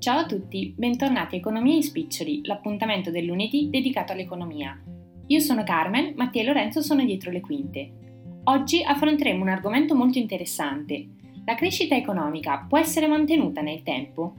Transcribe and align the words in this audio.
Ciao 0.00 0.20
a 0.20 0.24
tutti, 0.24 0.72
bentornati 0.74 1.34
a 1.34 1.38
Economia 1.38 1.74
in 1.74 1.82
Spiccioli, 1.82 2.40
l'appuntamento 2.46 3.10
del 3.10 3.26
lunedì 3.26 3.68
dedicato 3.68 4.12
all'economia. 4.12 4.82
Io 5.26 5.40
sono 5.40 5.62
Carmen, 5.62 6.14
Mattia 6.16 6.40
e 6.40 6.46
Lorenzo 6.46 6.80
sono 6.80 7.04
dietro 7.04 7.30
le 7.30 7.42
quinte. 7.42 7.90
Oggi 8.44 8.82
affronteremo 8.82 9.42
un 9.42 9.50
argomento 9.50 9.94
molto 9.94 10.16
interessante. 10.16 11.06
La 11.44 11.54
crescita 11.54 11.96
economica 11.96 12.64
può 12.66 12.78
essere 12.78 13.08
mantenuta 13.08 13.60
nel 13.60 13.82
tempo? 13.82 14.36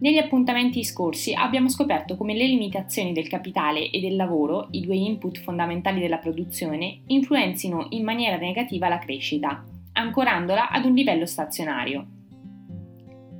Negli 0.00 0.18
appuntamenti 0.18 0.84
scorsi 0.84 1.32
abbiamo 1.32 1.70
scoperto 1.70 2.14
come 2.14 2.34
le 2.34 2.46
limitazioni 2.46 3.14
del 3.14 3.28
capitale 3.28 3.88
e 3.88 4.00
del 4.00 4.14
lavoro, 4.14 4.68
i 4.72 4.82
due 4.82 4.96
input 4.96 5.38
fondamentali 5.38 6.00
della 6.00 6.18
produzione, 6.18 7.00
influenzino 7.06 7.86
in 7.92 8.04
maniera 8.04 8.36
negativa 8.36 8.88
la 8.88 8.98
crescita, 8.98 9.64
ancorandola 9.94 10.68
ad 10.68 10.84
un 10.84 10.92
livello 10.92 11.24
stazionario. 11.24 12.17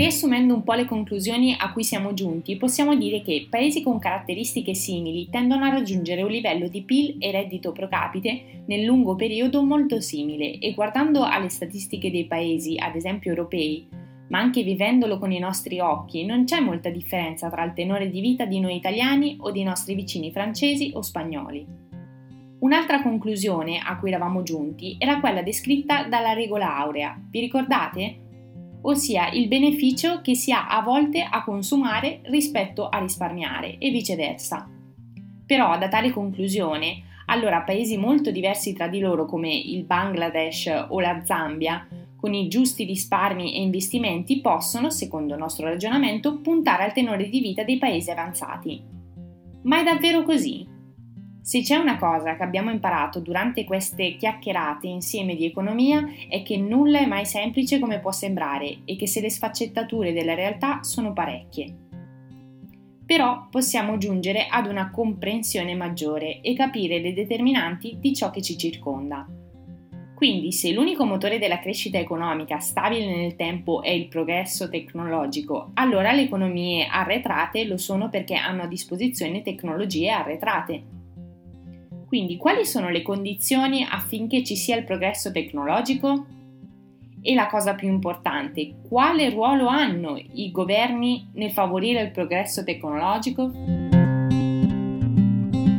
Riassumendo 0.00 0.54
un 0.54 0.62
po' 0.64 0.72
le 0.72 0.86
conclusioni 0.86 1.54
a 1.58 1.72
cui 1.72 1.84
siamo 1.84 2.14
giunti, 2.14 2.56
possiamo 2.56 2.96
dire 2.96 3.20
che 3.20 3.46
paesi 3.50 3.82
con 3.82 3.98
caratteristiche 3.98 4.72
simili 4.72 5.28
tendono 5.28 5.66
a 5.66 5.68
raggiungere 5.68 6.22
un 6.22 6.30
livello 6.30 6.68
di 6.68 6.80
PIL 6.80 7.16
e 7.18 7.30
reddito 7.30 7.72
pro 7.72 7.86
capite 7.86 8.62
nel 8.64 8.82
lungo 8.82 9.14
periodo 9.14 9.62
molto 9.62 10.00
simile 10.00 10.58
e 10.58 10.72
guardando 10.72 11.22
alle 11.22 11.50
statistiche 11.50 12.10
dei 12.10 12.24
paesi, 12.24 12.78
ad 12.78 12.94
esempio 12.94 13.28
europei, 13.28 13.86
ma 14.28 14.38
anche 14.38 14.62
vivendolo 14.62 15.18
con 15.18 15.32
i 15.32 15.38
nostri 15.38 15.80
occhi, 15.80 16.24
non 16.24 16.44
c'è 16.44 16.60
molta 16.60 16.88
differenza 16.88 17.50
tra 17.50 17.62
il 17.62 17.74
tenore 17.74 18.08
di 18.08 18.22
vita 18.22 18.46
di 18.46 18.58
noi 18.58 18.76
italiani 18.76 19.36
o 19.40 19.50
dei 19.50 19.64
nostri 19.64 19.94
vicini 19.94 20.32
francesi 20.32 20.92
o 20.94 21.02
spagnoli. 21.02 21.66
Un'altra 22.60 23.02
conclusione 23.02 23.78
a 23.84 23.98
cui 23.98 24.08
eravamo 24.08 24.42
giunti 24.44 24.96
era 24.98 25.20
quella 25.20 25.42
descritta 25.42 26.04
dalla 26.04 26.32
regola 26.32 26.78
aurea. 26.78 27.20
Vi 27.28 27.40
ricordate? 27.40 28.28
Ossia 28.82 29.30
il 29.30 29.48
beneficio 29.48 30.20
che 30.20 30.34
si 30.34 30.52
ha 30.52 30.68
a 30.68 30.82
volte 30.82 31.26
a 31.28 31.42
consumare 31.44 32.20
rispetto 32.24 32.88
a 32.88 32.98
risparmiare 32.98 33.78
e 33.78 33.90
viceversa. 33.90 34.68
Però 35.46 35.78
da 35.78 35.88
tale 35.88 36.10
conclusione, 36.10 37.02
allora 37.26 37.62
paesi 37.62 37.96
molto 37.96 38.30
diversi 38.30 38.72
tra 38.72 38.88
di 38.88 39.00
loro 39.00 39.24
come 39.26 39.54
il 39.54 39.84
Bangladesh 39.84 40.86
o 40.88 41.00
la 41.00 41.22
Zambia, 41.24 41.86
con 42.16 42.34
i 42.34 42.48
giusti 42.48 42.84
risparmi 42.84 43.54
e 43.54 43.62
investimenti 43.62 44.40
possono, 44.40 44.90
secondo 44.90 45.34
il 45.34 45.40
nostro 45.40 45.66
ragionamento, 45.66 46.40
puntare 46.40 46.84
al 46.84 46.92
tenore 46.92 47.28
di 47.28 47.40
vita 47.40 47.64
dei 47.64 47.78
paesi 47.78 48.10
avanzati. 48.10 48.82
Ma 49.62 49.80
è 49.80 49.84
davvero 49.84 50.22
così? 50.22 50.69
Se 51.42 51.62
c'è 51.62 51.76
una 51.76 51.96
cosa 51.96 52.36
che 52.36 52.42
abbiamo 52.42 52.70
imparato 52.70 53.18
durante 53.18 53.64
queste 53.64 54.16
chiacchierate 54.16 54.86
insieme 54.86 55.34
di 55.34 55.46
economia 55.46 56.06
è 56.28 56.42
che 56.42 56.58
nulla 56.58 56.98
è 56.98 57.06
mai 57.06 57.24
semplice 57.24 57.78
come 57.78 57.98
può 57.98 58.12
sembrare 58.12 58.80
e 58.84 58.94
che 58.96 59.06
se 59.06 59.20
le 59.20 59.30
sfaccettature 59.30 60.12
della 60.12 60.34
realtà 60.34 60.82
sono 60.82 61.14
parecchie. 61.14 61.74
Però 63.06 63.48
possiamo 63.50 63.96
giungere 63.96 64.46
ad 64.48 64.66
una 64.66 64.90
comprensione 64.90 65.74
maggiore 65.74 66.42
e 66.42 66.54
capire 66.54 67.00
le 67.00 67.14
determinanti 67.14 67.96
di 67.98 68.14
ciò 68.14 68.30
che 68.30 68.42
ci 68.42 68.56
circonda. 68.58 69.26
Quindi 70.14 70.52
se 70.52 70.70
l'unico 70.70 71.06
motore 71.06 71.38
della 71.38 71.60
crescita 71.60 71.96
economica 71.96 72.58
stabile 72.58 73.06
nel 73.06 73.36
tempo 73.36 73.82
è 73.82 73.88
il 73.88 74.06
progresso 74.06 74.68
tecnologico, 74.68 75.70
allora 75.74 76.12
le 76.12 76.24
economie 76.24 76.86
arretrate 76.86 77.64
lo 77.64 77.78
sono 77.78 78.10
perché 78.10 78.34
hanno 78.34 78.64
a 78.64 78.66
disposizione 78.66 79.40
tecnologie 79.40 80.10
arretrate. 80.10 80.98
Quindi 82.10 82.36
quali 82.36 82.66
sono 82.66 82.88
le 82.88 83.02
condizioni 83.02 83.86
affinché 83.88 84.42
ci 84.42 84.56
sia 84.56 84.76
il 84.76 84.82
progresso 84.82 85.30
tecnologico? 85.30 86.26
E 87.22 87.34
la 87.34 87.46
cosa 87.46 87.76
più 87.76 87.86
importante, 87.86 88.78
quale 88.88 89.30
ruolo 89.30 89.68
hanno 89.68 90.20
i 90.32 90.50
governi 90.50 91.28
nel 91.34 91.52
favorire 91.52 92.02
il 92.02 92.10
progresso 92.10 92.64
tecnologico? 92.64 93.52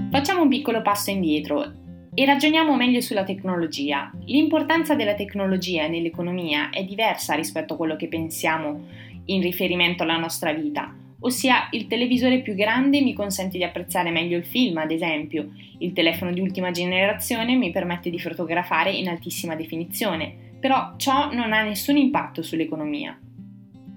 Facciamo 0.10 0.44
un 0.44 0.48
piccolo 0.48 0.82
passo 0.82 1.10
indietro 1.10 1.70
e 2.14 2.26
ragioniamo 2.26 2.78
meglio 2.78 3.02
sulla 3.02 3.26
tecnologia. 3.26 4.10
L'importanza 4.24 4.96
della 4.96 5.16
tecnologia 5.16 5.88
nell'economia 5.88 6.70
è 6.70 6.86
diversa 6.86 7.34
rispetto 7.34 7.74
a 7.74 7.76
quello 7.76 7.98
che 7.98 8.08
pensiamo 8.08 8.86
in 9.26 9.42
riferimento 9.42 10.04
alla 10.04 10.16
nostra 10.16 10.54
vita 10.54 10.96
ossia 11.22 11.68
il 11.72 11.88
televisore 11.88 12.42
più 12.42 12.54
grande 12.54 13.02
mi 13.02 13.14
consente 13.14 13.58
di 13.58 13.64
apprezzare 13.64 14.12
meglio 14.12 14.38
il 14.38 14.46
film, 14.46 14.78
ad 14.78 14.92
esempio, 14.92 15.52
il 15.80 15.94
telefono 15.94 16.32
di 16.32 16.40
ultima 16.40 16.72
generazione 16.72 17.56
mi 17.56 17.72
permette 17.72 18.10
di 18.10 18.20
fotografare 18.20 18.92
in 18.92 19.08
altissima 19.08 19.56
definizione, 19.56 20.34
però 20.60 20.94
ciò 20.98 21.32
non 21.34 21.54
ha 21.54 21.64
nessun 21.64 21.98
impatto 21.98 22.42
sull'economia. 22.42 23.20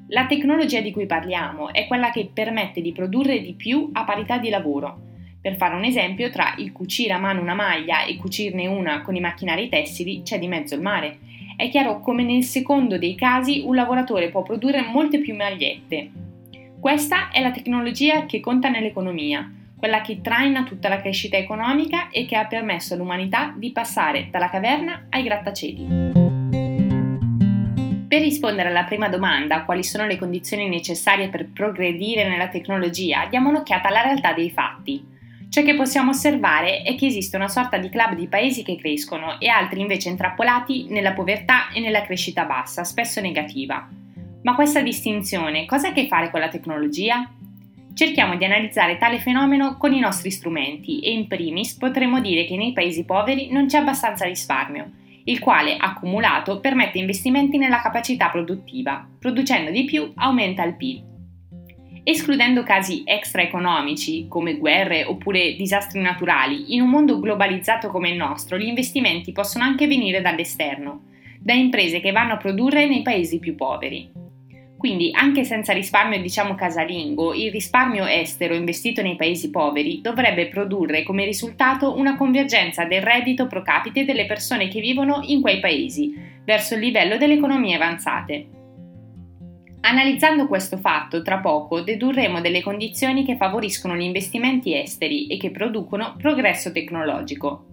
La 0.09 0.27
tecnologia 0.27 0.81
di 0.81 0.93
cui 0.93 1.07
parliamo 1.07 1.73
è 1.73 1.87
quella 1.87 2.11
che 2.11 2.31
permette 2.33 2.83
di 2.83 2.93
produrre 2.93 3.41
di 3.41 3.55
più 3.55 3.89
a 3.93 4.05
parità 4.05 4.39
di 4.39 4.51
lavoro. 4.51 5.01
Per 5.41 5.57
fare 5.57 5.75
un 5.75 5.85
esempio, 5.85 6.31
tra 6.31 6.55
il 6.59 6.73
cucire 6.73 7.15
a 7.15 7.19
mano 7.19 7.41
una 7.41 7.55
maglia 7.55 8.05
e 8.05 8.17
cucirne 8.17 8.67
una 8.67 9.03
con 9.03 9.17
i 9.17 9.21
macchinari 9.21 9.69
tessili 9.69 10.23
c'è 10.23 10.39
di 10.39 10.47
mezzo 10.47 10.75
il 10.75 10.83
mare. 10.83 11.19
È 11.57 11.69
chiaro 11.69 12.01
come 12.01 12.23
nel 12.23 12.45
secondo 12.45 12.99
dei 12.99 13.15
casi 13.15 13.63
un 13.65 13.75
lavoratore 13.75 14.31
può 14.31 14.43
produrre 14.43 14.83
molte 14.83 15.21
più 15.21 15.35
magliette, 15.35 16.11
questa 16.85 17.31
è 17.31 17.41
la 17.41 17.51
tecnologia 17.51 18.27
che 18.27 18.41
conta 18.41 18.69
nell'economia, 18.69 19.51
quella 19.75 20.03
che 20.03 20.21
traina 20.21 20.65
tutta 20.65 20.91
la 20.91 21.01
crescita 21.01 21.39
economica 21.39 22.11
e 22.11 22.27
che 22.27 22.37
ha 22.37 22.45
permesso 22.45 22.93
all'umanità 22.93 23.55
di 23.57 23.73
passare 23.73 24.29
dalla 24.31 24.51
caverna 24.51 25.07
ai 25.09 25.23
grattacieli. 25.23 25.87
Per 28.07 28.21
rispondere 28.21 28.69
alla 28.69 28.85
prima 28.85 29.09
domanda, 29.09 29.65
quali 29.65 29.83
sono 29.83 30.05
le 30.05 30.19
condizioni 30.19 30.69
necessarie 30.69 31.31
per 31.31 31.49
progredire 31.55 32.29
nella 32.29 32.49
tecnologia, 32.49 33.29
diamo 33.31 33.49
un'occhiata 33.49 33.89
alla 33.89 34.03
realtà 34.03 34.35
dei 34.35 34.51
fatti. 34.51 35.03
Ciò 35.49 35.63
che 35.63 35.77
possiamo 35.77 36.11
osservare 36.11 36.83
è 36.83 36.95
che 36.97 37.07
esiste 37.07 37.37
una 37.37 37.49
sorta 37.49 37.79
di 37.79 37.89
club 37.89 38.15
di 38.15 38.29
paesi 38.29 38.63
che 38.63 38.77
crescono 38.77 39.41
e 39.41 39.49
altri 39.49 39.81
invece 39.81 40.11
intrappolati 40.11 40.89
nella 40.91 41.15
povertà 41.15 41.71
e 41.73 41.81
nella 41.81 42.03
crescita 42.03 42.45
bassa, 42.45 42.85
spesso 42.85 43.23
negativa. 43.23 43.89
Ma 44.45 44.55
questa 44.55 44.83
distinzione 44.83 45.65
cosa 45.65 45.89
ha 45.89 45.91
a 45.91 45.95
che 45.95 46.07
fare 46.07 46.31
con 46.31 46.39
la 46.39 46.51
tecnologia? 46.51 47.27
Cerchiamo 47.95 48.37
di 48.37 48.45
analizzare 48.45 48.99
tale 48.99 49.19
fenomeno 49.19 49.79
con 49.79 49.95
i 49.95 50.01
nostri 50.01 50.31
strumenti 50.31 51.01
e 51.01 51.13
in 51.13 51.27
primis 51.29 51.73
potremmo 51.77 52.21
dire 52.21 52.45
che 52.45 52.55
nei 52.55 52.75
paesi 52.75 53.07
poveri 53.07 53.51
non 53.51 53.67
c'è 53.67 53.79
abbastanza 53.79 54.27
risparmio, 54.27 54.91
il 55.25 55.39
quale 55.39 55.79
accumulato 55.79 56.61
permette 56.61 56.99
investimenti 56.99 57.57
nella 57.57 57.81
capacità 57.81 58.29
produttiva, 58.29 59.09
producendo 59.19 59.71
di 59.71 59.85
più 59.85 60.13
aumenta 60.17 60.63
il 60.63 60.77
PIL. 60.77 61.03
Escludendo 62.03 62.65
casi 62.65 63.03
extraeconomici 63.07 64.27
come 64.29 64.59
guerre 64.59 65.05
oppure 65.05 65.57
disastri 65.57 66.03
naturali, 66.03 66.75
in 66.75 66.83
un 66.83 66.91
mondo 66.91 67.19
globalizzato 67.19 67.89
come 67.89 68.11
il 68.11 68.17
nostro 68.17 68.59
gli 68.59 68.67
investimenti 68.67 69.33
possono 69.33 69.65
anche 69.65 69.87
venire 69.87 70.21
dall'esterno, 70.21 71.05
da 71.41 71.55
imprese 71.55 72.01
che 72.01 72.13
vanno 72.13 72.35
a 72.35 72.37
produrre 72.37 72.87
nei 72.87 73.01
paesi 73.01 73.39
più 73.39 73.55
poveri. 73.55 74.24
Quindi 74.85 75.09
anche 75.15 75.45
senza 75.45 75.73
risparmio 75.73 76.21
diciamo 76.21 76.55
casalingo, 76.55 77.33
il 77.33 77.51
risparmio 77.51 78.05
estero 78.05 78.55
investito 78.55 79.01
nei 79.01 79.17
paesi 79.17 79.49
poveri 79.49 80.03
dovrebbe 80.03 80.49
produrre 80.49 81.03
come 81.05 81.25
risultato 81.25 81.97
una 81.97 82.19
convergenza 82.19 82.85
del 82.85 83.01
reddito 83.01 83.47
pro 83.47 83.63
capite 83.63 84.05
delle 84.05 84.27
persone 84.27 84.69
che 84.69 84.83
vivono 84.83 85.23
in 85.25 85.41
quei 85.41 85.59
paesi 85.59 86.13
verso 86.45 86.75
il 86.75 86.81
livello 86.81 87.17
delle 87.17 87.33
economie 87.33 87.77
avanzate. 87.77 88.47
Analizzando 89.81 90.47
questo 90.47 90.77
fatto, 90.77 91.23
tra 91.23 91.39
poco 91.39 91.81
dedurremo 91.81 92.43
delle 92.43 92.61
condizioni 92.61 93.25
che 93.25 93.39
favoriscono 93.39 93.97
gli 93.97 94.03
investimenti 94.03 94.79
esteri 94.79 95.29
e 95.29 95.39
che 95.39 95.51
producono 95.51 96.15
progresso 96.19 96.73
tecnologico. 96.73 97.69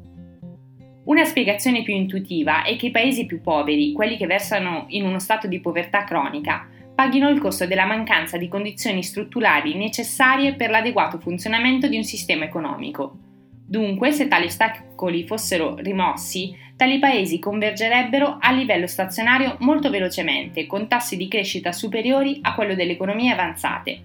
Una 1.03 1.25
spiegazione 1.25 1.83
più 1.83 1.93
intuitiva 1.93 2.63
è 2.63 2.77
che 2.77 2.85
i 2.85 2.91
paesi 2.91 3.25
più 3.25 3.41
poveri, 3.41 3.91
quelli 3.91 4.15
che 4.15 4.27
versano 4.27 4.85
in 4.89 5.03
uno 5.03 5.19
stato 5.19 5.47
di 5.47 5.59
povertà 5.59 6.05
cronica, 6.05 6.69
paghino 7.01 7.29
il 7.29 7.39
costo 7.39 7.65
della 7.65 7.87
mancanza 7.87 8.37
di 8.37 8.47
condizioni 8.47 9.01
strutturali 9.01 9.73
necessarie 9.73 10.53
per 10.53 10.69
l'adeguato 10.69 11.17
funzionamento 11.17 11.87
di 11.87 11.97
un 11.97 12.03
sistema 12.03 12.45
economico. 12.45 13.17
Dunque, 13.65 14.11
se 14.11 14.27
tali 14.27 14.45
ostacoli 14.45 15.25
fossero 15.25 15.77
rimossi, 15.77 16.55
tali 16.75 16.99
paesi 16.99 17.39
convergerebbero 17.39 18.37
a 18.39 18.51
livello 18.51 18.85
stazionario 18.85 19.55
molto 19.61 19.89
velocemente, 19.89 20.67
con 20.67 20.87
tassi 20.87 21.17
di 21.17 21.27
crescita 21.27 21.71
superiori 21.71 22.37
a 22.43 22.53
quello 22.53 22.75
delle 22.75 22.91
economie 22.91 23.31
avanzate. 23.31 24.01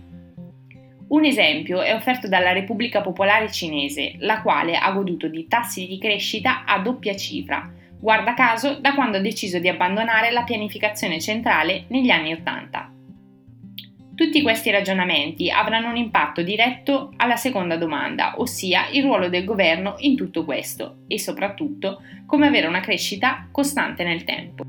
Un 1.08 1.26
esempio 1.26 1.82
è 1.82 1.92
offerto 1.92 2.28
dalla 2.28 2.52
Repubblica 2.52 3.02
Popolare 3.02 3.52
Cinese, 3.52 4.14
la 4.20 4.40
quale 4.40 4.74
ha 4.74 4.90
goduto 4.92 5.28
di 5.28 5.46
tassi 5.46 5.86
di 5.86 5.98
crescita 5.98 6.64
a 6.64 6.78
doppia 6.78 7.14
cifra, 7.14 7.70
guarda 7.98 8.34
caso 8.34 8.78
da 8.80 8.94
quando 8.94 9.16
ha 9.18 9.20
deciso 9.20 9.58
di 9.58 9.68
abbandonare 9.68 10.30
la 10.30 10.42
pianificazione 10.44 11.20
centrale 11.20 11.84
negli 11.88 12.10
anni 12.10 12.32
Ottanta. 12.32 12.90
Tutti 14.16 14.40
questi 14.40 14.70
ragionamenti 14.70 15.50
avranno 15.50 15.90
un 15.90 15.96
impatto 15.96 16.40
diretto 16.40 17.12
alla 17.16 17.36
seconda 17.36 17.76
domanda, 17.76 18.34
ossia 18.38 18.88
il 18.90 19.02
ruolo 19.02 19.28
del 19.28 19.44
governo 19.44 19.96
in 19.98 20.16
tutto 20.16 20.42
questo 20.46 21.00
e 21.06 21.18
soprattutto 21.18 22.00
come 22.24 22.46
avere 22.46 22.66
una 22.66 22.80
crescita 22.80 23.46
costante 23.52 24.04
nel 24.04 24.24
tempo. 24.24 24.64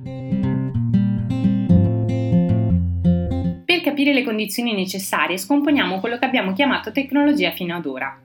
Per 3.64 3.82
capire 3.82 4.14
le 4.14 4.24
condizioni 4.24 4.74
necessarie 4.74 5.38
scomponiamo 5.38 6.02
quello 6.02 6.18
che 6.18 6.26
abbiamo 6.26 6.52
chiamato 6.52 6.92
tecnologia 6.92 7.52
fino 7.52 7.74
ad 7.74 7.86
ora. 7.86 8.22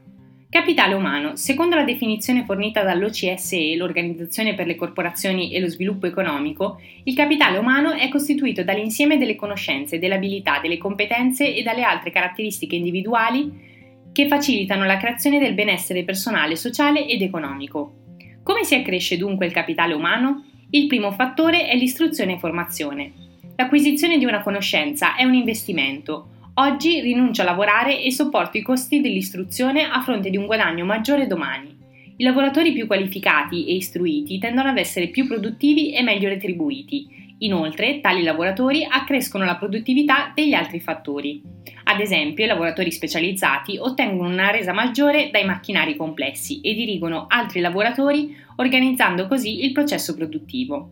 Capitale 0.53 0.93
umano. 0.93 1.35
Secondo 1.35 1.77
la 1.77 1.83
definizione 1.83 2.45
fornita 2.45 2.83
dall'OCSE, 2.83 3.75
l'Organizzazione 3.75 4.55
per 4.55 4.67
le 4.67 4.75
corporazioni 4.75 5.51
e 5.51 5.61
lo 5.61 5.67
sviluppo 5.67 6.05
economico, 6.05 6.79
il 7.05 7.15
capitale 7.15 7.57
umano 7.57 7.93
è 7.93 8.07
costituito 8.11 8.63
dall'insieme 8.63 9.17
delle 9.17 9.35
conoscenze, 9.35 9.99
delle 9.99 10.17
abilità, 10.17 10.59
delle 10.61 10.77
competenze 10.77 11.55
e 11.55 11.63
dalle 11.63 11.85
altre 11.85 12.11
caratteristiche 12.11 12.77
individuali 12.77 13.51
che 14.13 14.29
facilitano 14.29 14.85
la 14.85 14.99
creazione 14.99 15.39
del 15.39 15.55
benessere 15.55 16.05
personale, 16.05 16.55
sociale 16.55 17.07
ed 17.07 17.23
economico. 17.23 17.95
Come 18.43 18.65
si 18.65 18.75
accresce 18.75 19.17
dunque 19.17 19.47
il 19.47 19.53
capitale 19.53 19.95
umano? 19.95 20.45
Il 20.69 20.87
primo 20.87 21.13
fattore 21.13 21.67
è 21.67 21.75
l'istruzione 21.77 22.35
e 22.35 22.39
formazione. 22.39 23.13
L'acquisizione 23.57 24.19
di 24.19 24.27
una 24.27 24.43
conoscenza 24.43 25.17
è 25.17 25.25
un 25.25 25.33
investimento, 25.33 26.32
Oggi 26.57 27.01
rinuncio 27.01 27.41
a 27.41 27.47
lavorare 27.47 28.03
e 28.03 28.13
sopporto 28.13 28.59
i 28.59 28.63
costi 28.63 29.01
dell'istruzione 29.01 29.85
a 29.85 30.03
fronte 30.03 30.29
di 30.29 30.37
un 30.37 30.45
guadagno 30.45 30.85
maggiore 30.85 31.27
domani. 31.27 31.75
I 32.19 32.23
lavoratori 32.25 32.73
più 32.73 32.87
qualificati 32.87 33.65
e 33.67 33.77
istruiti 33.77 34.39
tendono 34.39 34.69
ad 34.69 34.77
essere 34.77 35.09
più 35.09 35.27
produttivi 35.27 35.95
e 35.95 36.03
meglio 36.03 36.29
retribuiti. 36.29 37.37
Inoltre, 37.39 38.01
tali 38.01 38.23
lavoratori 38.23 38.87
accrescono 38.87 39.47
la 39.47 39.57
produttività 39.57 40.31
degli 40.35 40.53
altri 40.53 40.79
fattori. 40.79 41.41
Ad 41.85 42.01
esempio, 42.01 42.45
i 42.45 42.49
lavoratori 42.49 42.91
specializzati 42.91 43.79
ottengono 43.79 44.29
una 44.29 44.51
resa 44.51 44.75
maggiore 44.75 45.31
dai 45.33 45.47
macchinari 45.47 45.97
complessi 45.97 46.61
e 46.61 46.75
dirigono 46.75 47.25
altri 47.29 47.61
lavoratori 47.61 48.37
organizzando 48.57 49.27
così 49.27 49.65
il 49.65 49.73
processo 49.73 50.15
produttivo. 50.15 50.91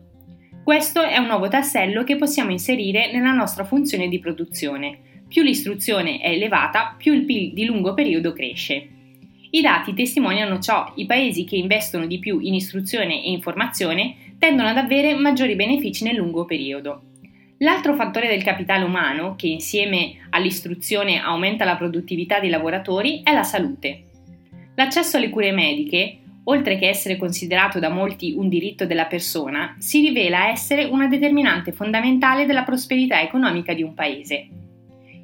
Questo 0.64 1.02
è 1.02 1.18
un 1.18 1.26
nuovo 1.26 1.48
tassello 1.48 2.02
che 2.02 2.16
possiamo 2.16 2.50
inserire 2.50 3.12
nella 3.12 3.32
nostra 3.32 3.64
funzione 3.64 4.08
di 4.08 4.18
produzione 4.20 5.08
più 5.30 5.44
l'istruzione 5.44 6.18
è 6.18 6.30
elevata, 6.30 6.96
più 6.98 7.14
il 7.14 7.24
PIL 7.24 7.52
di 7.52 7.64
lungo 7.64 7.94
periodo 7.94 8.32
cresce. 8.32 8.88
I 9.50 9.60
dati 9.60 9.94
testimoniano 9.94 10.58
ciò, 10.58 10.92
i 10.96 11.06
paesi 11.06 11.44
che 11.44 11.54
investono 11.54 12.06
di 12.06 12.18
più 12.18 12.40
in 12.40 12.54
istruzione 12.54 13.22
e 13.24 13.30
informazione 13.30 14.16
tendono 14.40 14.68
ad 14.68 14.76
avere 14.76 15.14
maggiori 15.14 15.54
benefici 15.54 16.02
nel 16.02 16.16
lungo 16.16 16.46
periodo. 16.46 17.02
L'altro 17.58 17.94
fattore 17.94 18.26
del 18.26 18.42
capitale 18.42 18.82
umano, 18.82 19.36
che 19.36 19.46
insieme 19.46 20.26
all'istruzione 20.30 21.20
aumenta 21.20 21.64
la 21.64 21.76
produttività 21.76 22.40
dei 22.40 22.50
lavoratori, 22.50 23.20
è 23.22 23.32
la 23.32 23.44
salute. 23.44 24.06
L'accesso 24.74 25.16
alle 25.16 25.30
cure 25.30 25.52
mediche, 25.52 26.18
oltre 26.44 26.76
che 26.76 26.88
essere 26.88 27.16
considerato 27.16 27.78
da 27.78 27.88
molti 27.88 28.34
un 28.36 28.48
diritto 28.48 28.84
della 28.84 29.06
persona, 29.06 29.76
si 29.78 30.00
rivela 30.00 30.48
essere 30.48 30.86
una 30.86 31.06
determinante 31.06 31.70
fondamentale 31.70 32.46
della 32.46 32.64
prosperità 32.64 33.20
economica 33.22 33.74
di 33.74 33.84
un 33.84 33.94
paese. 33.94 34.48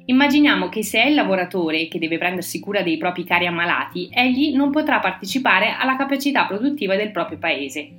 Immaginiamo 0.09 0.69
che 0.69 0.85
se 0.85 1.01
è 1.01 1.07
il 1.07 1.15
lavoratore 1.15 1.89
che 1.89 1.99
deve 1.99 2.17
prendersi 2.17 2.61
cura 2.61 2.81
dei 2.81 2.95
propri 2.95 3.25
cari 3.25 3.45
ammalati, 3.45 4.07
egli 4.09 4.55
non 4.55 4.71
potrà 4.71 5.01
partecipare 5.01 5.75
alla 5.77 5.97
capacità 5.97 6.45
produttiva 6.45 6.95
del 6.95 7.11
proprio 7.11 7.37
paese. 7.37 7.89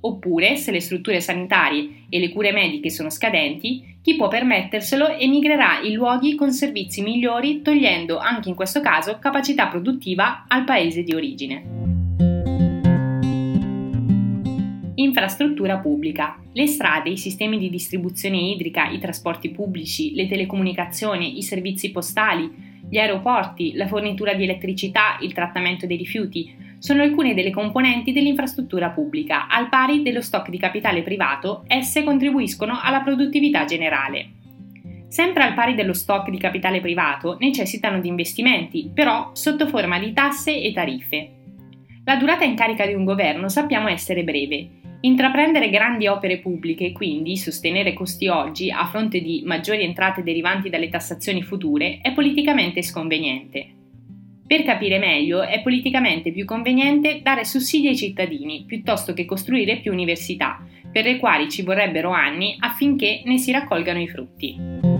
Oppure, 0.00 0.56
se 0.56 0.72
le 0.72 0.80
strutture 0.80 1.20
sanitarie 1.20 2.06
e 2.08 2.18
le 2.18 2.30
cure 2.30 2.50
mediche 2.50 2.90
sono 2.90 3.10
scadenti, 3.10 3.96
chi 4.02 4.16
può 4.16 4.26
permetterselo 4.26 5.16
emigrerà 5.16 5.80
in 5.84 5.94
luoghi 5.94 6.34
con 6.34 6.50
servizi 6.50 7.00
migliori, 7.00 7.62
togliendo 7.62 8.18
anche 8.18 8.48
in 8.48 8.56
questo 8.56 8.80
caso 8.80 9.18
capacità 9.20 9.68
produttiva 9.68 10.46
al 10.48 10.64
paese 10.64 11.04
di 11.04 11.14
origine. 11.14 11.81
Infrastruttura 14.94 15.78
pubblica. 15.78 16.38
Le 16.52 16.66
strade, 16.66 17.08
i 17.08 17.16
sistemi 17.16 17.56
di 17.56 17.70
distribuzione 17.70 18.36
idrica, 18.36 18.90
i 18.90 18.98
trasporti 18.98 19.48
pubblici, 19.48 20.14
le 20.14 20.28
telecomunicazioni, 20.28 21.38
i 21.38 21.42
servizi 21.42 21.90
postali, 21.90 22.80
gli 22.90 22.98
aeroporti, 22.98 23.72
la 23.72 23.86
fornitura 23.86 24.34
di 24.34 24.42
elettricità, 24.42 25.16
il 25.22 25.32
trattamento 25.32 25.86
dei 25.86 25.96
rifiuti 25.96 26.54
sono 26.78 27.00
alcune 27.00 27.32
delle 27.32 27.50
componenti 27.50 28.12
dell'infrastruttura 28.12 28.90
pubblica. 28.90 29.48
Al 29.48 29.70
pari 29.70 30.02
dello 30.02 30.20
stock 30.20 30.50
di 30.50 30.58
capitale 30.58 31.00
privato, 31.00 31.64
esse 31.68 32.04
contribuiscono 32.04 32.78
alla 32.82 33.00
produttività 33.00 33.64
generale. 33.64 34.32
Sempre 35.08 35.44
al 35.44 35.54
pari 35.54 35.74
dello 35.74 35.94
stock 35.94 36.28
di 36.28 36.38
capitale 36.38 36.80
privato, 36.80 37.38
necessitano 37.40 37.98
di 37.98 38.08
investimenti, 38.08 38.90
però 38.92 39.30
sotto 39.32 39.66
forma 39.66 39.98
di 39.98 40.12
tasse 40.12 40.60
e 40.60 40.70
tariffe. 40.74 41.30
La 42.04 42.16
durata 42.16 42.44
in 42.44 42.56
carica 42.56 42.84
di 42.84 42.92
un 42.92 43.04
governo 43.04 43.48
sappiamo 43.48 43.88
essere 43.88 44.22
breve 44.22 44.80
Intraprendere 45.04 45.68
grandi 45.68 46.06
opere 46.06 46.38
pubbliche 46.38 46.86
e 46.86 46.92
quindi 46.92 47.36
sostenere 47.36 47.92
costi 47.92 48.28
oggi 48.28 48.70
a 48.70 48.86
fronte 48.86 49.20
di 49.20 49.42
maggiori 49.44 49.82
entrate 49.82 50.22
derivanti 50.22 50.70
dalle 50.70 50.88
tassazioni 50.88 51.42
future 51.42 51.98
è 52.00 52.12
politicamente 52.12 52.82
sconveniente. 52.82 53.66
Per 54.46 54.62
capire 54.62 54.98
meglio, 54.98 55.42
è 55.42 55.60
politicamente 55.60 56.30
più 56.30 56.44
conveniente 56.44 57.20
dare 57.20 57.44
sussidi 57.44 57.88
ai 57.88 57.96
cittadini 57.96 58.64
piuttosto 58.64 59.12
che 59.12 59.24
costruire 59.24 59.80
più 59.80 59.90
università, 59.90 60.64
per 60.92 61.04
le 61.04 61.16
quali 61.16 61.50
ci 61.50 61.62
vorrebbero 61.62 62.10
anni 62.10 62.54
affinché 62.60 63.22
ne 63.24 63.38
si 63.38 63.50
raccolgano 63.50 64.00
i 64.00 64.08
frutti. 64.08 64.91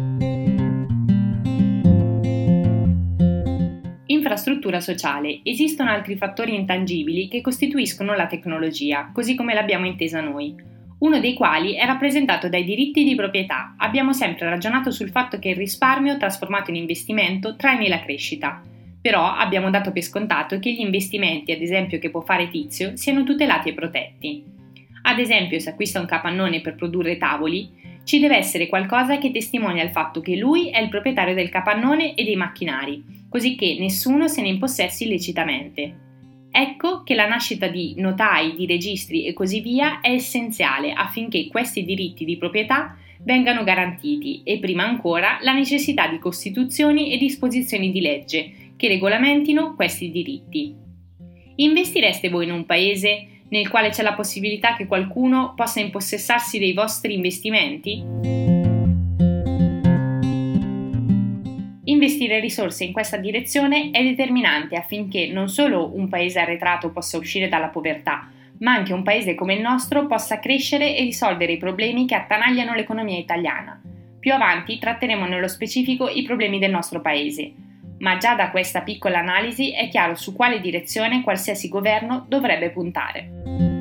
Infrastruttura 4.32 4.80
sociale. 4.80 5.40
Esistono 5.42 5.90
altri 5.90 6.16
fattori 6.16 6.54
intangibili 6.54 7.28
che 7.28 7.42
costituiscono 7.42 8.14
la 8.14 8.26
tecnologia, 8.26 9.10
così 9.12 9.34
come 9.34 9.52
l'abbiamo 9.52 9.84
intesa 9.84 10.22
noi. 10.22 10.54
Uno 11.00 11.20
dei 11.20 11.34
quali 11.34 11.74
è 11.74 11.84
rappresentato 11.84 12.48
dai 12.48 12.64
diritti 12.64 13.04
di 13.04 13.14
proprietà. 13.14 13.74
Abbiamo 13.76 14.14
sempre 14.14 14.48
ragionato 14.48 14.90
sul 14.90 15.10
fatto 15.10 15.38
che 15.38 15.50
il 15.50 15.56
risparmio 15.56 16.16
trasformato 16.16 16.70
in 16.70 16.76
investimento 16.76 17.56
traini 17.56 17.88
la 17.88 18.00
crescita. 18.00 18.62
Però 19.02 19.22
abbiamo 19.22 19.68
dato 19.68 19.92
per 19.92 20.00
scontato 20.00 20.58
che 20.58 20.72
gli 20.72 20.80
investimenti, 20.80 21.52
ad 21.52 21.60
esempio 21.60 21.98
che 21.98 22.08
può 22.08 22.22
fare 22.22 22.48
Tizio, 22.48 22.96
siano 22.96 23.24
tutelati 23.24 23.68
e 23.68 23.74
protetti. 23.74 24.44
Ad 25.02 25.18
esempio, 25.18 25.58
se 25.58 25.68
acquista 25.68 26.00
un 26.00 26.06
capannone 26.06 26.62
per 26.62 26.76
produrre 26.76 27.18
tavoli, 27.18 27.68
ci 28.04 28.18
deve 28.18 28.38
essere 28.38 28.66
qualcosa 28.66 29.18
che 29.18 29.30
testimonia 29.30 29.84
il 29.84 29.90
fatto 29.90 30.22
che 30.22 30.36
lui 30.36 30.70
è 30.70 30.80
il 30.80 30.88
proprietario 30.88 31.34
del 31.34 31.50
capannone 31.50 32.14
e 32.14 32.24
dei 32.24 32.34
macchinari, 32.34 33.20
così 33.32 33.54
che 33.54 33.76
nessuno 33.78 34.28
se 34.28 34.42
ne 34.42 34.48
impossessi 34.48 35.04
illecitamente. 35.04 36.00
Ecco 36.50 37.02
che 37.02 37.14
la 37.14 37.26
nascita 37.26 37.66
di 37.68 37.94
notai, 37.96 38.54
di 38.54 38.66
registri 38.66 39.24
e 39.24 39.32
così 39.32 39.60
via 39.60 40.00
è 40.00 40.10
essenziale 40.10 40.92
affinché 40.92 41.48
questi 41.48 41.82
diritti 41.82 42.26
di 42.26 42.36
proprietà 42.36 42.94
vengano 43.22 43.64
garantiti 43.64 44.42
e 44.44 44.58
prima 44.58 44.84
ancora 44.84 45.38
la 45.40 45.54
necessità 45.54 46.08
di 46.08 46.18
costituzioni 46.18 47.10
e 47.10 47.16
disposizioni 47.16 47.90
di 47.90 48.02
legge 48.02 48.52
che 48.76 48.88
regolamentino 48.88 49.74
questi 49.76 50.10
diritti. 50.10 50.74
Investireste 51.56 52.28
voi 52.28 52.44
in 52.44 52.52
un 52.52 52.66
paese 52.66 53.28
nel 53.48 53.70
quale 53.70 53.88
c'è 53.88 54.02
la 54.02 54.12
possibilità 54.12 54.76
che 54.76 54.86
qualcuno 54.86 55.54
possa 55.56 55.80
impossessarsi 55.80 56.58
dei 56.58 56.74
vostri 56.74 57.14
investimenti? 57.14 58.41
Investire 62.02 62.40
risorse 62.40 62.82
in 62.82 62.92
questa 62.92 63.16
direzione 63.16 63.90
è 63.92 64.02
determinante 64.02 64.74
affinché 64.74 65.28
non 65.28 65.48
solo 65.48 65.94
un 65.94 66.08
paese 66.08 66.40
arretrato 66.40 66.90
possa 66.90 67.16
uscire 67.16 67.48
dalla 67.48 67.68
povertà, 67.68 68.28
ma 68.58 68.72
anche 68.72 68.92
un 68.92 69.04
paese 69.04 69.36
come 69.36 69.54
il 69.54 69.60
nostro 69.60 70.08
possa 70.08 70.40
crescere 70.40 70.96
e 70.96 71.02
risolvere 71.04 71.52
i 71.52 71.58
problemi 71.58 72.04
che 72.04 72.16
attanagliano 72.16 72.74
l'economia 72.74 73.16
italiana. 73.16 73.80
Più 74.18 74.32
avanti 74.32 74.80
tratteremo 74.80 75.26
nello 75.26 75.46
specifico 75.46 76.08
i 76.08 76.24
problemi 76.24 76.58
del 76.58 76.72
nostro 76.72 77.00
paese, 77.00 77.52
ma 77.98 78.16
già 78.16 78.34
da 78.34 78.50
questa 78.50 78.80
piccola 78.80 79.20
analisi 79.20 79.72
è 79.72 79.86
chiaro 79.86 80.16
su 80.16 80.34
quale 80.34 80.60
direzione 80.60 81.22
qualsiasi 81.22 81.68
governo 81.68 82.24
dovrebbe 82.28 82.70
puntare. 82.70 83.71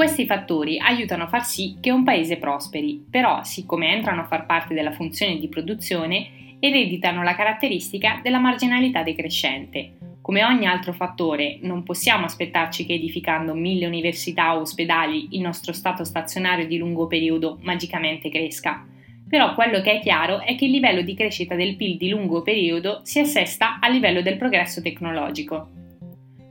Questi 0.00 0.24
fattori 0.24 0.78
aiutano 0.78 1.24
a 1.24 1.26
far 1.26 1.44
sì 1.44 1.76
che 1.78 1.90
un 1.90 2.04
paese 2.04 2.38
prosperi, 2.38 3.04
però 3.10 3.42
siccome 3.42 3.92
entrano 3.92 4.22
a 4.22 4.24
far 4.24 4.46
parte 4.46 4.72
della 4.72 4.92
funzione 4.92 5.36
di 5.36 5.46
produzione, 5.46 6.56
ereditano 6.58 7.22
la 7.22 7.34
caratteristica 7.34 8.18
della 8.22 8.38
marginalità 8.38 9.02
decrescente. 9.02 9.98
Come 10.22 10.42
ogni 10.42 10.64
altro 10.64 10.94
fattore, 10.94 11.58
non 11.60 11.82
possiamo 11.82 12.24
aspettarci 12.24 12.86
che 12.86 12.94
edificando 12.94 13.52
mille 13.52 13.84
università 13.84 14.56
o 14.56 14.60
ospedali 14.60 15.28
il 15.32 15.42
nostro 15.42 15.74
stato 15.74 16.02
stazionario 16.02 16.66
di 16.66 16.78
lungo 16.78 17.06
periodo 17.06 17.58
magicamente 17.60 18.30
cresca. 18.30 18.82
Però 19.28 19.52
quello 19.52 19.82
che 19.82 19.98
è 19.98 20.00
chiaro 20.00 20.40
è 20.40 20.54
che 20.56 20.64
il 20.64 20.70
livello 20.70 21.02
di 21.02 21.14
crescita 21.14 21.54
del 21.56 21.76
PIL 21.76 21.98
di 21.98 22.08
lungo 22.08 22.40
periodo 22.40 23.00
si 23.02 23.18
assesta 23.18 23.78
a 23.78 23.88
livello 23.90 24.22
del 24.22 24.38
progresso 24.38 24.80
tecnologico. 24.80 25.72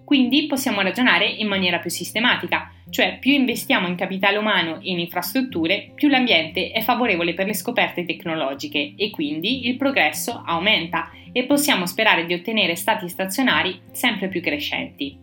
Quindi 0.10 0.48
possiamo 0.48 0.82
ragionare 0.82 1.28
in 1.28 1.48
maniera 1.48 1.78
più 1.78 1.92
sistematica, 1.92 2.74
cioè 2.90 3.20
più 3.20 3.32
investiamo 3.32 3.88
in 3.88 3.94
capitale 3.94 4.38
umano 4.38 4.82
e 4.82 4.90
in 4.90 4.98
infrastrutture, 4.98 5.92
più 5.94 6.08
l'ambiente 6.08 6.72
è 6.72 6.82
favorevole 6.82 7.36
per 7.36 7.46
le 7.46 7.54
scoperte 7.54 8.06
tecnologiche 8.06 8.96
e 8.98 9.12
quindi 9.12 9.68
il 9.68 9.78
progresso 9.78 10.42
aumenta 10.44 11.12
e 11.32 11.44
possiamo 11.44 11.86
sperare 11.86 12.26
di 12.26 12.34
ottenere 12.34 12.76
stati 12.76 13.08
stazionari 13.08 13.82
sempre 13.92 14.30
più 14.30 14.42
crescenti. 14.42 15.16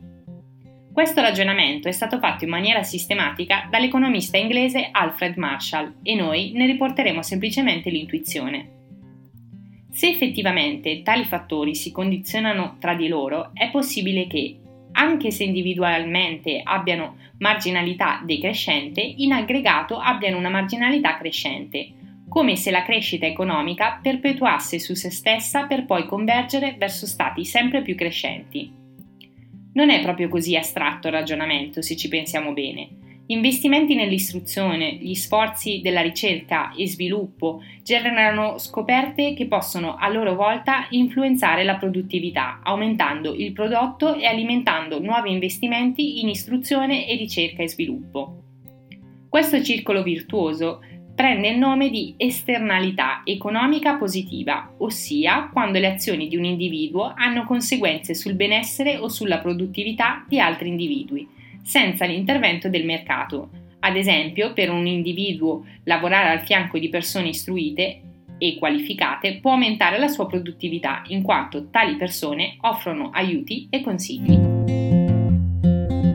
Questo 0.92 1.20
ragionamento 1.20 1.88
è 1.88 1.92
stato 1.92 2.20
fatto 2.20 2.44
in 2.44 2.50
maniera 2.50 2.84
sistematica 2.84 3.66
dall'economista 3.68 4.36
inglese 4.36 4.90
Alfred 4.92 5.36
Marshall 5.36 5.96
e 6.04 6.14
noi 6.14 6.52
ne 6.52 6.64
riporteremo 6.64 7.22
semplicemente 7.22 7.90
l'intuizione. 7.90 8.70
Se 9.90 10.06
effettivamente 10.06 11.02
tali 11.02 11.24
fattori 11.24 11.74
si 11.74 11.90
condizionano 11.90 12.76
tra 12.78 12.94
di 12.94 13.08
loro, 13.08 13.50
è 13.52 13.68
possibile 13.70 14.28
che 14.28 14.60
anche 14.96 15.30
se 15.30 15.44
individualmente 15.44 16.60
abbiano 16.64 17.16
marginalità 17.38 18.20
decrescente, 18.24 19.00
in 19.00 19.32
aggregato 19.32 19.98
abbiano 19.98 20.38
una 20.38 20.48
marginalità 20.48 21.16
crescente, 21.18 21.92
come 22.28 22.56
se 22.56 22.70
la 22.70 22.82
crescita 22.82 23.26
economica 23.26 24.00
perpetuasse 24.02 24.78
su 24.78 24.94
se 24.94 25.10
stessa 25.10 25.66
per 25.66 25.84
poi 25.84 26.06
convergere 26.06 26.74
verso 26.78 27.06
stati 27.06 27.44
sempre 27.44 27.82
più 27.82 27.94
crescenti. 27.94 28.72
Non 29.74 29.90
è 29.90 30.00
proprio 30.00 30.28
così 30.28 30.56
astratto 30.56 31.08
il 31.08 31.12
ragionamento 31.12 31.82
se 31.82 31.96
ci 31.96 32.08
pensiamo 32.08 32.52
bene. 32.52 32.88
Investimenti 33.28 33.96
nell'istruzione, 33.96 34.98
gli 35.00 35.14
sforzi 35.14 35.80
della 35.82 36.00
ricerca 36.00 36.72
e 36.76 36.86
sviluppo 36.86 37.60
generano 37.82 38.56
scoperte 38.58 39.34
che 39.34 39.46
possono 39.46 39.96
a 39.96 40.08
loro 40.08 40.36
volta 40.36 40.86
influenzare 40.90 41.64
la 41.64 41.74
produttività, 41.74 42.60
aumentando 42.62 43.34
il 43.34 43.50
prodotto 43.50 44.14
e 44.14 44.26
alimentando 44.26 45.00
nuovi 45.00 45.32
investimenti 45.32 46.20
in 46.20 46.28
istruzione 46.28 47.08
e 47.08 47.16
ricerca 47.16 47.64
e 47.64 47.68
sviluppo. 47.68 48.42
Questo 49.28 49.60
circolo 49.60 50.04
virtuoso 50.04 50.80
prende 51.12 51.48
il 51.48 51.58
nome 51.58 51.90
di 51.90 52.14
esternalità 52.16 53.22
economica 53.24 53.96
positiva, 53.96 54.72
ossia 54.78 55.48
quando 55.52 55.80
le 55.80 55.88
azioni 55.88 56.28
di 56.28 56.36
un 56.36 56.44
individuo 56.44 57.12
hanno 57.16 57.42
conseguenze 57.42 58.14
sul 58.14 58.34
benessere 58.34 58.98
o 58.98 59.08
sulla 59.08 59.38
produttività 59.38 60.24
di 60.28 60.38
altri 60.38 60.68
individui 60.68 61.34
senza 61.66 62.04
l'intervento 62.04 62.68
del 62.68 62.84
mercato. 62.84 63.50
Ad 63.80 63.96
esempio, 63.96 64.52
per 64.52 64.70
un 64.70 64.86
individuo 64.86 65.66
lavorare 65.82 66.30
al 66.30 66.44
fianco 66.46 66.78
di 66.78 66.88
persone 66.88 67.28
istruite 67.28 68.02
e 68.38 68.56
qualificate 68.56 69.38
può 69.40 69.52
aumentare 69.52 69.98
la 69.98 70.06
sua 70.06 70.26
produttività 70.26 71.02
in 71.08 71.22
quanto 71.22 71.68
tali 71.68 71.96
persone 71.96 72.56
offrono 72.60 73.10
aiuti 73.10 73.66
e 73.68 73.80
consigli. 73.80 74.54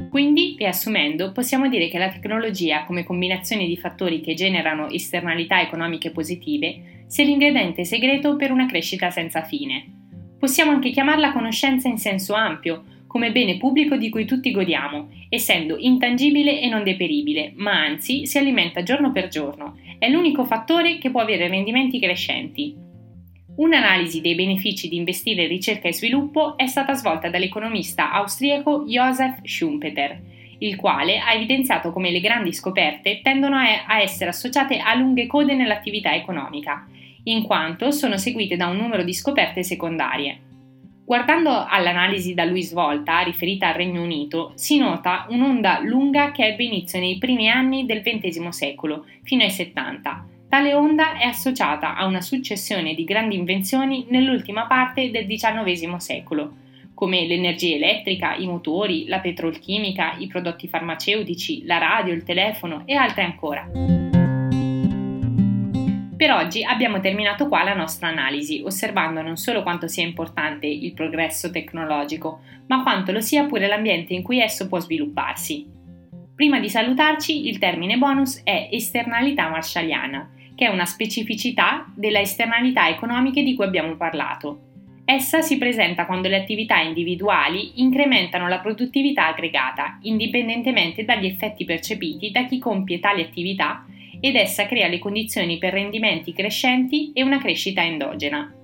Quindi, 0.09 0.55
riassumendo, 0.57 1.33
possiamo 1.33 1.67
dire 1.67 1.89
che 1.89 1.97
la 1.97 2.09
tecnologia, 2.09 2.85
come 2.85 3.03
combinazione 3.03 3.65
di 3.65 3.75
fattori 3.75 4.21
che 4.21 4.33
generano 4.33 4.89
esternalità 4.89 5.61
economiche 5.61 6.11
positive, 6.11 7.03
sia 7.07 7.25
l'ingrediente 7.25 7.83
segreto 7.83 8.37
per 8.37 8.51
una 8.51 8.67
crescita 8.67 9.09
senza 9.09 9.41
fine. 9.41 9.99
Possiamo 10.39 10.71
anche 10.71 10.91
chiamarla 10.91 11.33
conoscenza 11.33 11.89
in 11.89 11.97
senso 11.97 12.33
ampio, 12.35 12.83
come 13.11 13.33
bene 13.33 13.57
pubblico 13.57 13.97
di 13.97 14.09
cui 14.09 14.23
tutti 14.23 14.51
godiamo, 14.51 15.09
essendo 15.27 15.75
intangibile 15.77 16.61
e 16.61 16.69
non 16.69 16.85
deperibile, 16.85 17.51
ma 17.57 17.83
anzi 17.83 18.25
si 18.25 18.37
alimenta 18.37 18.83
giorno 18.83 19.11
per 19.11 19.27
giorno. 19.27 19.77
È 19.99 20.07
l'unico 20.07 20.45
fattore 20.45 20.97
che 20.97 21.11
può 21.11 21.19
avere 21.19 21.49
rendimenti 21.49 21.99
crescenti. 21.99 22.73
Un'analisi 23.57 24.21
dei 24.21 24.33
benefici 24.33 24.87
di 24.87 24.95
investire 24.95 25.41
in 25.41 25.49
ricerca 25.49 25.89
e 25.89 25.93
sviluppo 25.93 26.55
è 26.57 26.67
stata 26.67 26.93
svolta 26.93 27.29
dall'economista 27.29 28.13
austriaco 28.13 28.85
Josef 28.87 29.39
Schumpeter, 29.43 30.17
il 30.59 30.77
quale 30.77 31.19
ha 31.19 31.33
evidenziato 31.33 31.91
come 31.91 32.11
le 32.11 32.21
grandi 32.21 32.53
scoperte 32.53 33.19
tendono 33.21 33.57
a 33.57 33.99
essere 33.99 34.29
associate 34.29 34.77
a 34.77 34.95
lunghe 34.95 35.27
code 35.27 35.53
nell'attività 35.53 36.15
economica, 36.15 36.87
in 37.25 37.43
quanto 37.43 37.91
sono 37.91 38.15
seguite 38.15 38.55
da 38.55 38.67
un 38.67 38.77
numero 38.77 39.03
di 39.03 39.13
scoperte 39.13 39.63
secondarie. 39.63 40.50
Guardando 41.11 41.65
all'analisi 41.67 42.33
da 42.33 42.45
lui 42.45 42.63
svolta, 42.63 43.19
riferita 43.19 43.67
al 43.67 43.73
Regno 43.73 44.01
Unito, 44.01 44.53
si 44.55 44.77
nota 44.77 45.25
un'onda 45.27 45.81
lunga 45.81 46.31
che 46.31 46.45
ebbe 46.45 46.63
inizio 46.63 47.01
nei 47.01 47.17
primi 47.17 47.49
anni 47.49 47.85
del 47.85 48.01
XX 48.01 48.47
secolo, 48.47 49.05
fino 49.21 49.43
ai 49.43 49.49
70. 49.49 50.25
Tale 50.47 50.73
onda 50.73 51.17
è 51.17 51.25
associata 51.25 51.97
a 51.97 52.05
una 52.05 52.21
successione 52.21 52.93
di 52.93 53.03
grandi 53.03 53.35
invenzioni 53.35 54.05
nell'ultima 54.07 54.67
parte 54.67 55.11
del 55.11 55.25
XIX 55.25 55.97
secolo, 55.97 56.53
come 56.93 57.27
l'energia 57.27 57.75
elettrica, 57.75 58.35
i 58.35 58.47
motori, 58.47 59.05
la 59.07 59.19
petrolchimica, 59.19 60.15
i 60.17 60.27
prodotti 60.27 60.69
farmaceutici, 60.69 61.65
la 61.65 61.77
radio, 61.77 62.13
il 62.13 62.23
telefono 62.23 62.83
e 62.85 62.95
altre 62.95 63.23
ancora. 63.23 64.10
Per 66.21 66.31
oggi 66.31 66.63
abbiamo 66.63 66.99
terminato 66.99 67.47
qua 67.47 67.63
la 67.63 67.73
nostra 67.73 68.09
analisi, 68.09 68.61
osservando 68.63 69.23
non 69.23 69.37
solo 69.37 69.63
quanto 69.63 69.87
sia 69.87 70.05
importante 70.05 70.67
il 70.67 70.93
progresso 70.93 71.49
tecnologico, 71.49 72.41
ma 72.67 72.83
quanto 72.83 73.11
lo 73.11 73.21
sia 73.21 73.45
pure 73.45 73.65
l'ambiente 73.65 74.13
in 74.13 74.21
cui 74.21 74.39
esso 74.39 74.67
può 74.67 74.79
svilupparsi. 74.79 75.65
Prima 76.35 76.59
di 76.59 76.69
salutarci, 76.69 77.47
il 77.47 77.57
termine 77.57 77.97
bonus 77.97 78.43
è 78.43 78.69
esternalità 78.71 79.49
marshalliana, 79.49 80.29
che 80.53 80.67
è 80.67 80.69
una 80.69 80.85
specificità 80.85 81.91
della 81.95 82.19
esternalità 82.19 82.87
economiche 82.87 83.41
di 83.41 83.55
cui 83.55 83.65
abbiamo 83.65 83.95
parlato. 83.95 84.59
Essa 85.03 85.41
si 85.41 85.57
presenta 85.57 86.05
quando 86.05 86.27
le 86.27 86.37
attività 86.37 86.79
individuali 86.81 87.81
incrementano 87.81 88.47
la 88.47 88.59
produttività 88.59 89.25
aggregata, 89.25 89.97
indipendentemente 90.03 91.03
dagli 91.03 91.25
effetti 91.25 91.65
percepiti 91.65 92.29
da 92.29 92.45
chi 92.45 92.59
compie 92.59 92.99
tali 92.99 93.23
attività 93.23 93.87
ed 94.21 94.35
essa 94.35 94.67
crea 94.67 94.87
le 94.87 94.99
condizioni 94.99 95.57
per 95.57 95.73
rendimenti 95.73 96.31
crescenti 96.31 97.11
e 97.13 97.23
una 97.23 97.39
crescita 97.39 97.83
endogena. 97.83 98.55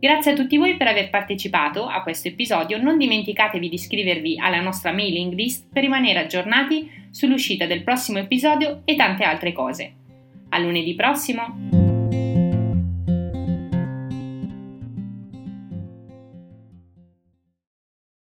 Grazie 0.00 0.30
a 0.30 0.34
tutti 0.34 0.56
voi 0.56 0.78
per 0.78 0.86
aver 0.86 1.10
partecipato 1.10 1.86
a 1.86 2.02
questo 2.02 2.28
episodio, 2.28 2.80
non 2.80 2.96
dimenticatevi 2.96 3.68
di 3.68 3.74
iscrivervi 3.74 4.38
alla 4.38 4.62
nostra 4.62 4.92
mailing 4.92 5.34
list 5.34 5.66
per 5.70 5.82
rimanere 5.82 6.20
aggiornati 6.20 6.90
sull'uscita 7.10 7.66
del 7.66 7.82
prossimo 7.82 8.18
episodio 8.18 8.80
e 8.86 8.96
tante 8.96 9.24
altre 9.24 9.52
cose. 9.52 9.92
A 10.48 10.58
lunedì 10.58 10.94
prossimo! 10.94 11.79